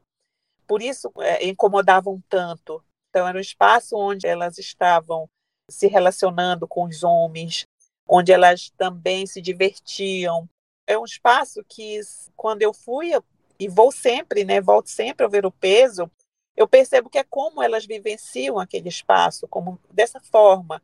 [0.71, 2.81] Por isso é, incomodavam tanto.
[3.09, 5.29] Então era um espaço onde elas estavam
[5.69, 7.67] se relacionando com os homens,
[8.07, 10.49] onde elas também se divertiam.
[10.87, 11.99] É um espaço que,
[12.37, 13.11] quando eu fui,
[13.59, 16.09] e vou sempre, né, volto sempre a ver o peso,
[16.55, 20.81] eu percebo que é como elas vivenciam aquele espaço, como dessa forma,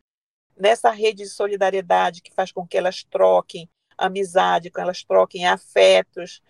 [0.58, 6.42] nessa rede de solidariedade que faz com que elas troquem amizade, que elas troquem afetos,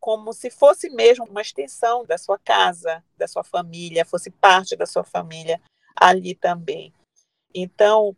[0.00, 4.86] como se fosse mesmo uma extensão da sua casa, da sua família, fosse parte da
[4.86, 5.60] sua família
[5.94, 6.92] ali também.
[7.54, 8.16] Então,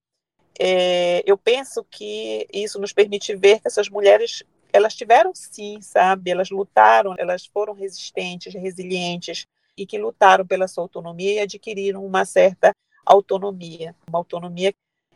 [0.58, 6.30] é, eu penso que isso nos permite ver que essas mulheres elas tiveram sim, sabe,
[6.30, 12.24] elas lutaram, elas foram resistentes, resilientes e que lutaram pela sua autonomia e adquiriram uma
[12.24, 12.72] certa
[13.04, 14.72] autonomia, uma autonomia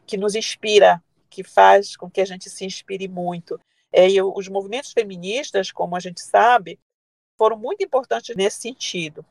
[0.07, 3.59] que nos inspira, que faz com que a gente se inspire muito.
[3.96, 6.78] É, e os movimentos feministas, como a gente sabe,
[7.38, 9.24] foram muito importantes nesse sentido.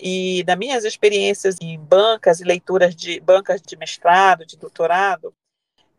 [0.00, 5.34] E das minhas experiências em bancas e leituras de bancas de mestrado, de doutorado,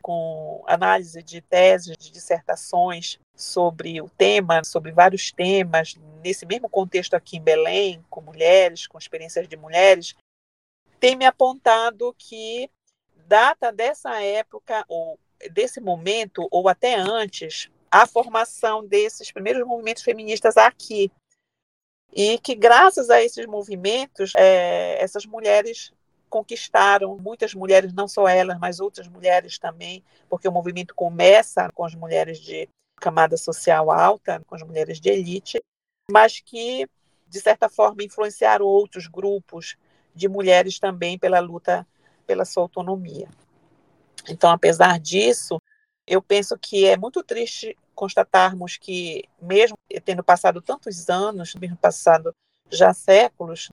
[0.02, 7.14] com análise de teses, de dissertações sobre o tema, sobre vários temas, nesse mesmo contexto
[7.14, 10.16] aqui em Belém, com mulheres, com experiências de mulheres,
[11.00, 12.68] tem me apontado que
[13.28, 15.20] data dessa época, ou
[15.52, 21.12] desse momento, ou até antes, a formação desses primeiros movimentos feministas aqui.
[22.12, 25.92] E que, graças a esses movimentos, é, essas mulheres
[26.30, 31.86] conquistaram muitas mulheres, não só elas, mas outras mulheres também, porque o movimento começa com
[31.86, 35.62] as mulheres de camada social alta, com as mulheres de elite,
[36.10, 36.88] mas que,
[37.28, 39.78] de certa forma, influenciaram outros grupos
[40.14, 41.86] de mulheres também pela luta
[42.26, 43.30] pela sua autonomia.
[44.28, 45.62] Então, apesar disso,
[46.08, 52.34] eu penso que é muito triste constatarmos que, mesmo tendo passado tantos anos, mesmo passado
[52.70, 53.70] já séculos,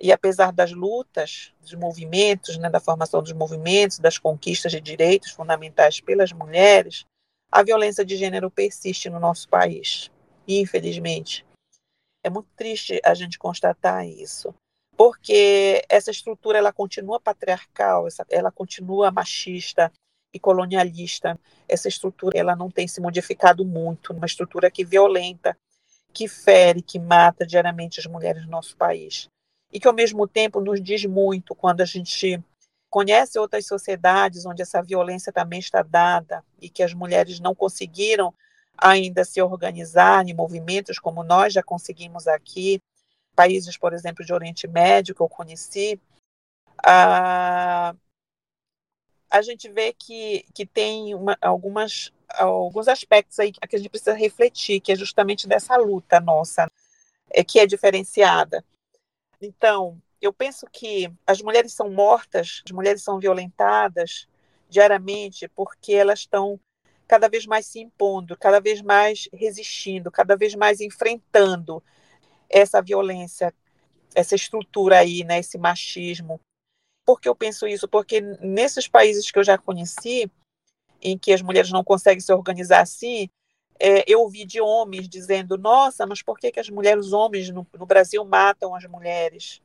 [0.00, 5.30] e apesar das lutas, dos movimentos, né, da formação dos movimentos, das conquistas de direitos
[5.30, 7.04] fundamentais pelas mulheres,
[7.50, 10.10] a violência de gênero persiste no nosso país.
[10.46, 11.46] Infelizmente,
[12.22, 14.52] é muito triste a gente constatar isso,
[14.96, 19.92] porque essa estrutura ela continua patriarcal, ela continua machista
[20.36, 21.38] e colonialista.
[21.68, 25.56] Essa estrutura ela não tem se modificado muito, uma estrutura que violenta,
[26.12, 29.28] que fere, que mata diariamente as mulheres do nosso país
[29.72, 32.42] e que ao mesmo tempo nos diz muito quando a gente
[32.88, 38.32] conhece outras sociedades onde essa violência também está dada e que as mulheres não conseguiram
[38.78, 42.80] ainda se organizar em movimentos como nós já conseguimos aqui,
[43.34, 46.00] países, por exemplo, de Oriente Médio que eu conheci,
[46.82, 47.94] a,
[49.36, 54.14] a gente vê que, que tem uma, algumas, alguns aspectos aí que a gente precisa
[54.14, 56.70] refletir, que é justamente dessa luta nossa,
[57.30, 58.64] é, que é diferenciada.
[59.40, 64.26] Então, eu penso que as mulheres são mortas, as mulheres são violentadas
[64.68, 66.58] diariamente porque elas estão
[67.06, 71.82] cada vez mais se impondo, cada vez mais resistindo, cada vez mais enfrentando
[72.48, 73.54] essa violência
[74.16, 76.40] essa estrutura aí, né, esse machismo.
[77.06, 77.86] Por que eu penso isso?
[77.86, 80.30] Porque nesses países que eu já conheci,
[81.00, 83.28] em que as mulheres não conseguem se organizar assim,
[83.78, 87.48] é, eu ouvi de homens dizendo: Nossa, mas por que, que as mulheres, os homens
[87.50, 89.62] no, no Brasil matam as mulheres?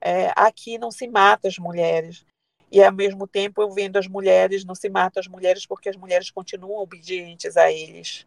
[0.00, 2.26] É, aqui não se mata as mulheres.
[2.70, 5.96] E ao mesmo tempo eu vendo as mulheres, não se matam as mulheres porque as
[5.96, 8.26] mulheres continuam obedientes a eles.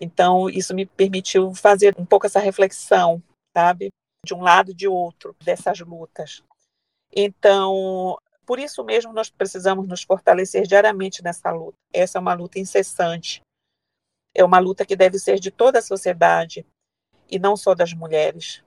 [0.00, 3.22] Então, isso me permitiu fazer um pouco essa reflexão,
[3.56, 3.90] sabe?
[4.24, 6.42] De um lado e de outro, dessas lutas.
[7.12, 11.76] Então, por isso mesmo, nós precisamos nos fortalecer diariamente nessa luta.
[11.92, 13.42] Essa é uma luta incessante.
[14.34, 16.64] É uma luta que deve ser de toda a sociedade
[17.30, 18.62] e não só das mulheres.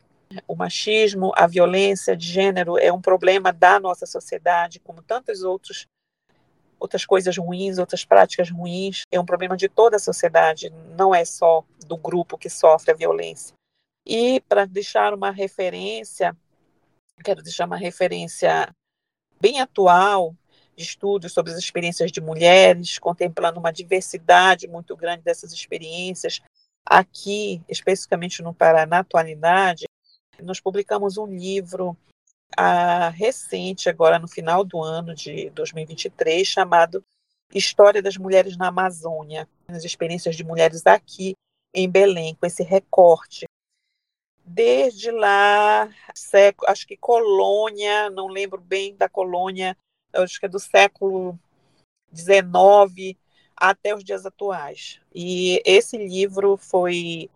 [0.48, 5.88] O machismo, a violência de gênero é um problema da nossa sociedade, como tantos outros
[6.80, 11.24] outras coisas ruins, outras práticas ruins, é um problema de toda a sociedade, não é
[11.24, 13.54] só do grupo que sofre a violência.
[14.04, 16.36] E para deixar uma referência,
[17.24, 18.74] quero deixar uma referência
[19.40, 20.36] bem atual
[20.76, 26.42] de estudos sobre as experiências de mulheres, contemplando uma diversidade muito grande dessas experiências.
[26.86, 29.86] Aqui, especificamente no Paraná, na atualidade,
[30.42, 31.96] nós publicamos um livro
[32.58, 37.04] a, recente, agora no final do ano de 2023, chamado
[37.54, 41.36] História das Mulheres na Amazônia, as experiências de mulheres aqui
[41.74, 43.46] em Belém, com esse recorte.
[44.44, 49.78] Desde lá, século, acho que colônia, não lembro bem da colônia,
[50.14, 51.40] acho que é do século
[52.14, 53.18] XIX
[53.56, 55.00] até os dias atuais.
[55.14, 57.30] E esse livro foi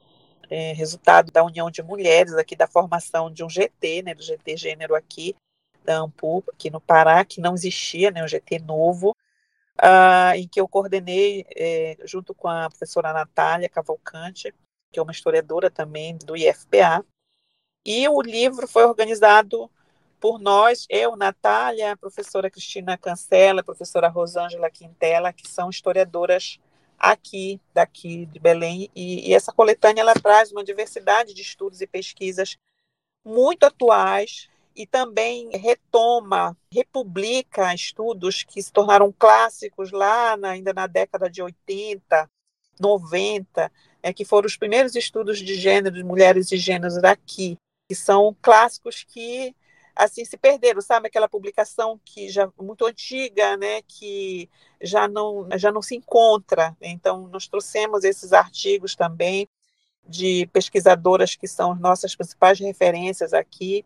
[0.49, 4.57] é, resultado da união de mulheres aqui, da formação de um GT, né, do GT
[4.57, 5.35] Gênero aqui,
[5.83, 9.15] da AMPU, aqui no Pará, que não existia, né, um GT novo,
[9.79, 14.53] uh, em que eu coordenei, é, junto com a professora Natália Cavalcante,
[14.95, 17.05] que é uma historiadora também do IFPA,
[17.85, 19.69] e o livro foi organizado
[20.21, 26.61] por nós, eu, Natália, a professora Cristina Cancela, a professora Rosângela Quintela, que são historiadoras
[26.97, 31.85] aqui, daqui de Belém, e, e, essa coletânea ela traz uma diversidade de estudos e
[31.85, 32.57] pesquisas
[33.23, 40.87] muito atuais e também retoma, republica estudos que se tornaram clássicos lá na, ainda na
[40.87, 42.29] década de 80,
[42.79, 43.71] 90,
[44.05, 47.57] é, que foram os primeiros estudos de gênero, de mulheres e gêneros daqui,
[47.89, 49.55] que são clássicos que
[49.95, 54.47] assim se perderam, sabe aquela publicação que já muito antiga, né, que
[54.79, 56.77] já não já não se encontra.
[56.79, 59.47] Então nós trouxemos esses artigos também
[60.07, 63.83] de pesquisadoras que são nossas principais referências aqui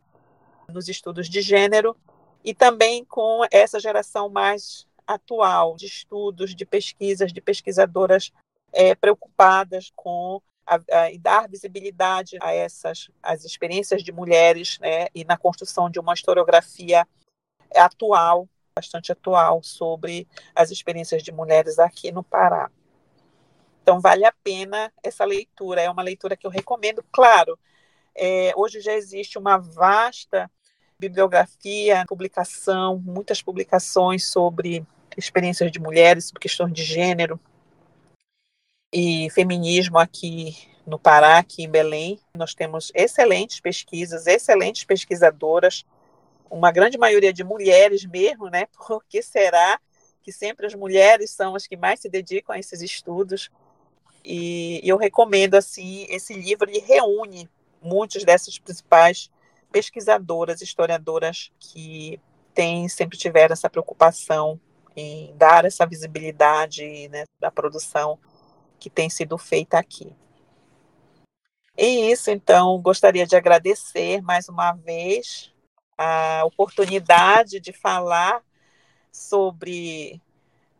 [0.67, 1.95] nos estudos de gênero
[2.43, 8.33] e também com essa geração mais atual de estudos, de pesquisas, de pesquisadoras
[8.73, 15.07] é, preocupadas com a, a, e dar visibilidade a essas as experiências de mulheres, né,
[15.13, 17.07] e na construção de uma historiografia
[17.75, 22.69] atual, bastante atual, sobre as experiências de mulheres aqui no Pará.
[23.81, 27.03] Então, vale a pena essa leitura, é uma leitura que eu recomendo.
[27.11, 27.57] Claro,
[28.15, 30.49] é, hoje já existe uma vasta
[30.99, 34.85] bibliografia, publicação, muitas publicações sobre
[35.17, 37.39] experiências de mulheres, sobre questões de gênero,
[38.91, 42.19] e feminismo aqui no Pará, aqui em Belém.
[42.35, 45.85] Nós temos excelentes pesquisas, excelentes pesquisadoras,
[46.49, 48.65] uma grande maioria de mulheres mesmo, né?
[48.87, 49.79] Por que será
[50.23, 53.51] que sempre as mulheres são as que mais se dedicam a esses estudos?
[54.25, 57.49] E eu recomendo assim esse livro, ele reúne
[57.81, 59.29] muitas dessas principais
[59.71, 62.19] pesquisadoras, historiadoras que
[62.53, 64.59] têm sempre tiveram essa preocupação
[64.95, 68.19] em dar essa visibilidade né, da produção
[68.79, 70.15] que tem sido feita aqui.
[71.77, 75.53] E isso, então, gostaria de agradecer mais uma vez
[75.97, 78.43] a oportunidade de falar
[79.11, 80.21] sobre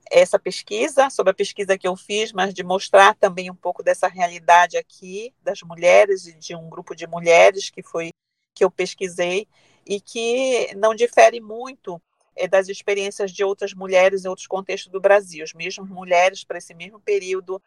[0.10, 4.08] essa pesquisa, sobre a pesquisa que eu fiz, mas de mostrar também um pouco dessa
[4.08, 8.10] realidade aqui das mulheres e de um grupo de mulheres que foi
[8.56, 9.48] que eu pesquisei
[9.86, 12.02] e que não difere muito
[12.36, 15.44] é, das experiências de outras mulheres em outros contextos do Brasil.
[15.44, 17.62] As mesmas mulheres para esse mesmo período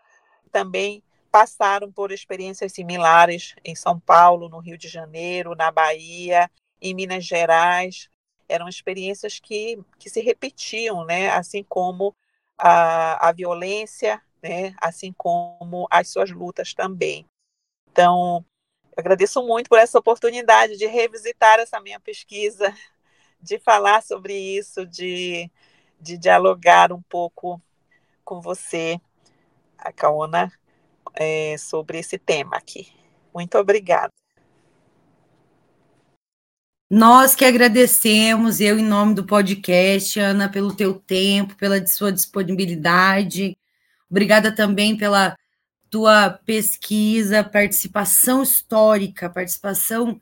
[0.50, 6.94] também passaram por experiências similares em São Paulo, no Rio de Janeiro, na Bahia, em
[6.94, 8.10] Minas Gerais.
[8.46, 11.30] Eram experiências que, que se repetiam, né?
[11.30, 12.14] assim como
[12.58, 14.74] a, a violência, né?
[14.78, 17.26] assim como as suas lutas também.
[17.90, 18.44] Então,
[18.94, 22.74] agradeço muito por essa oportunidade de revisitar essa minha pesquisa,
[23.40, 25.50] de falar sobre isso, de,
[25.98, 27.58] de dialogar um pouco
[28.22, 29.00] com você
[29.82, 30.52] a Kaona
[31.14, 32.88] é, sobre esse tema aqui.
[33.34, 34.12] Muito obrigada.
[36.90, 43.56] Nós que agradecemos, eu em nome do podcast, Ana, pelo teu tempo, pela sua disponibilidade.
[44.10, 45.34] Obrigada também pela
[45.88, 50.20] tua pesquisa, participação histórica, participação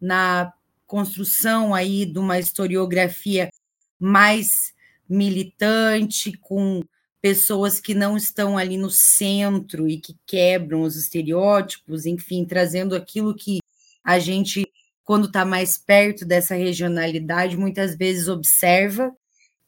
[0.00, 0.52] na
[0.86, 3.48] construção aí de uma historiografia
[3.98, 4.72] mais
[5.08, 6.82] militante, com
[7.22, 13.32] pessoas que não estão ali no centro e que quebram os estereótipos, enfim, trazendo aquilo
[13.32, 13.60] que
[14.02, 14.66] a gente,
[15.04, 19.16] quando está mais perto dessa regionalidade, muitas vezes observa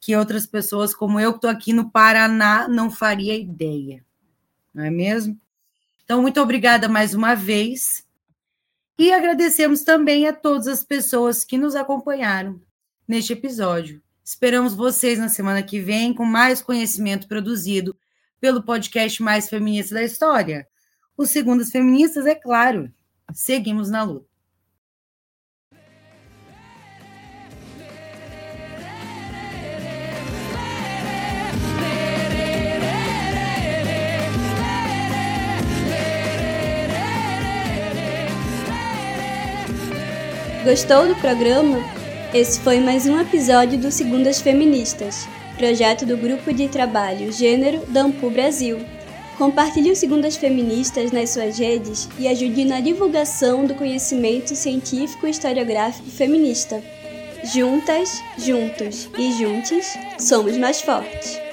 [0.00, 4.05] que outras pessoas, como eu, que estou aqui no Paraná, não faria ideia,
[4.74, 5.40] não é mesmo?
[6.05, 8.05] Então, muito obrigada mais uma vez.
[8.98, 12.61] E agradecemos também a todas as pessoas que nos acompanharam
[13.09, 14.02] neste episódio.
[14.24, 17.94] Esperamos vocês na semana que vem com mais conhecimento produzido
[18.40, 20.66] pelo podcast mais feminista da história.
[21.14, 22.90] Os Segundas Feministas, é claro.
[23.34, 24.26] Seguimos na luta.
[40.64, 42.03] Gostou do programa?
[42.35, 48.03] Esse foi mais um episódio do Segundas Feministas, projeto do Grupo de Trabalho Gênero da
[48.03, 48.85] Ampu Brasil.
[49.39, 55.30] Compartilhe o Segundas Feministas nas suas redes e ajude na divulgação do conhecimento científico e
[55.30, 56.82] historiográfico feminista.
[57.55, 59.87] Juntas, juntos e juntos,
[60.18, 61.43] somos mais fortes.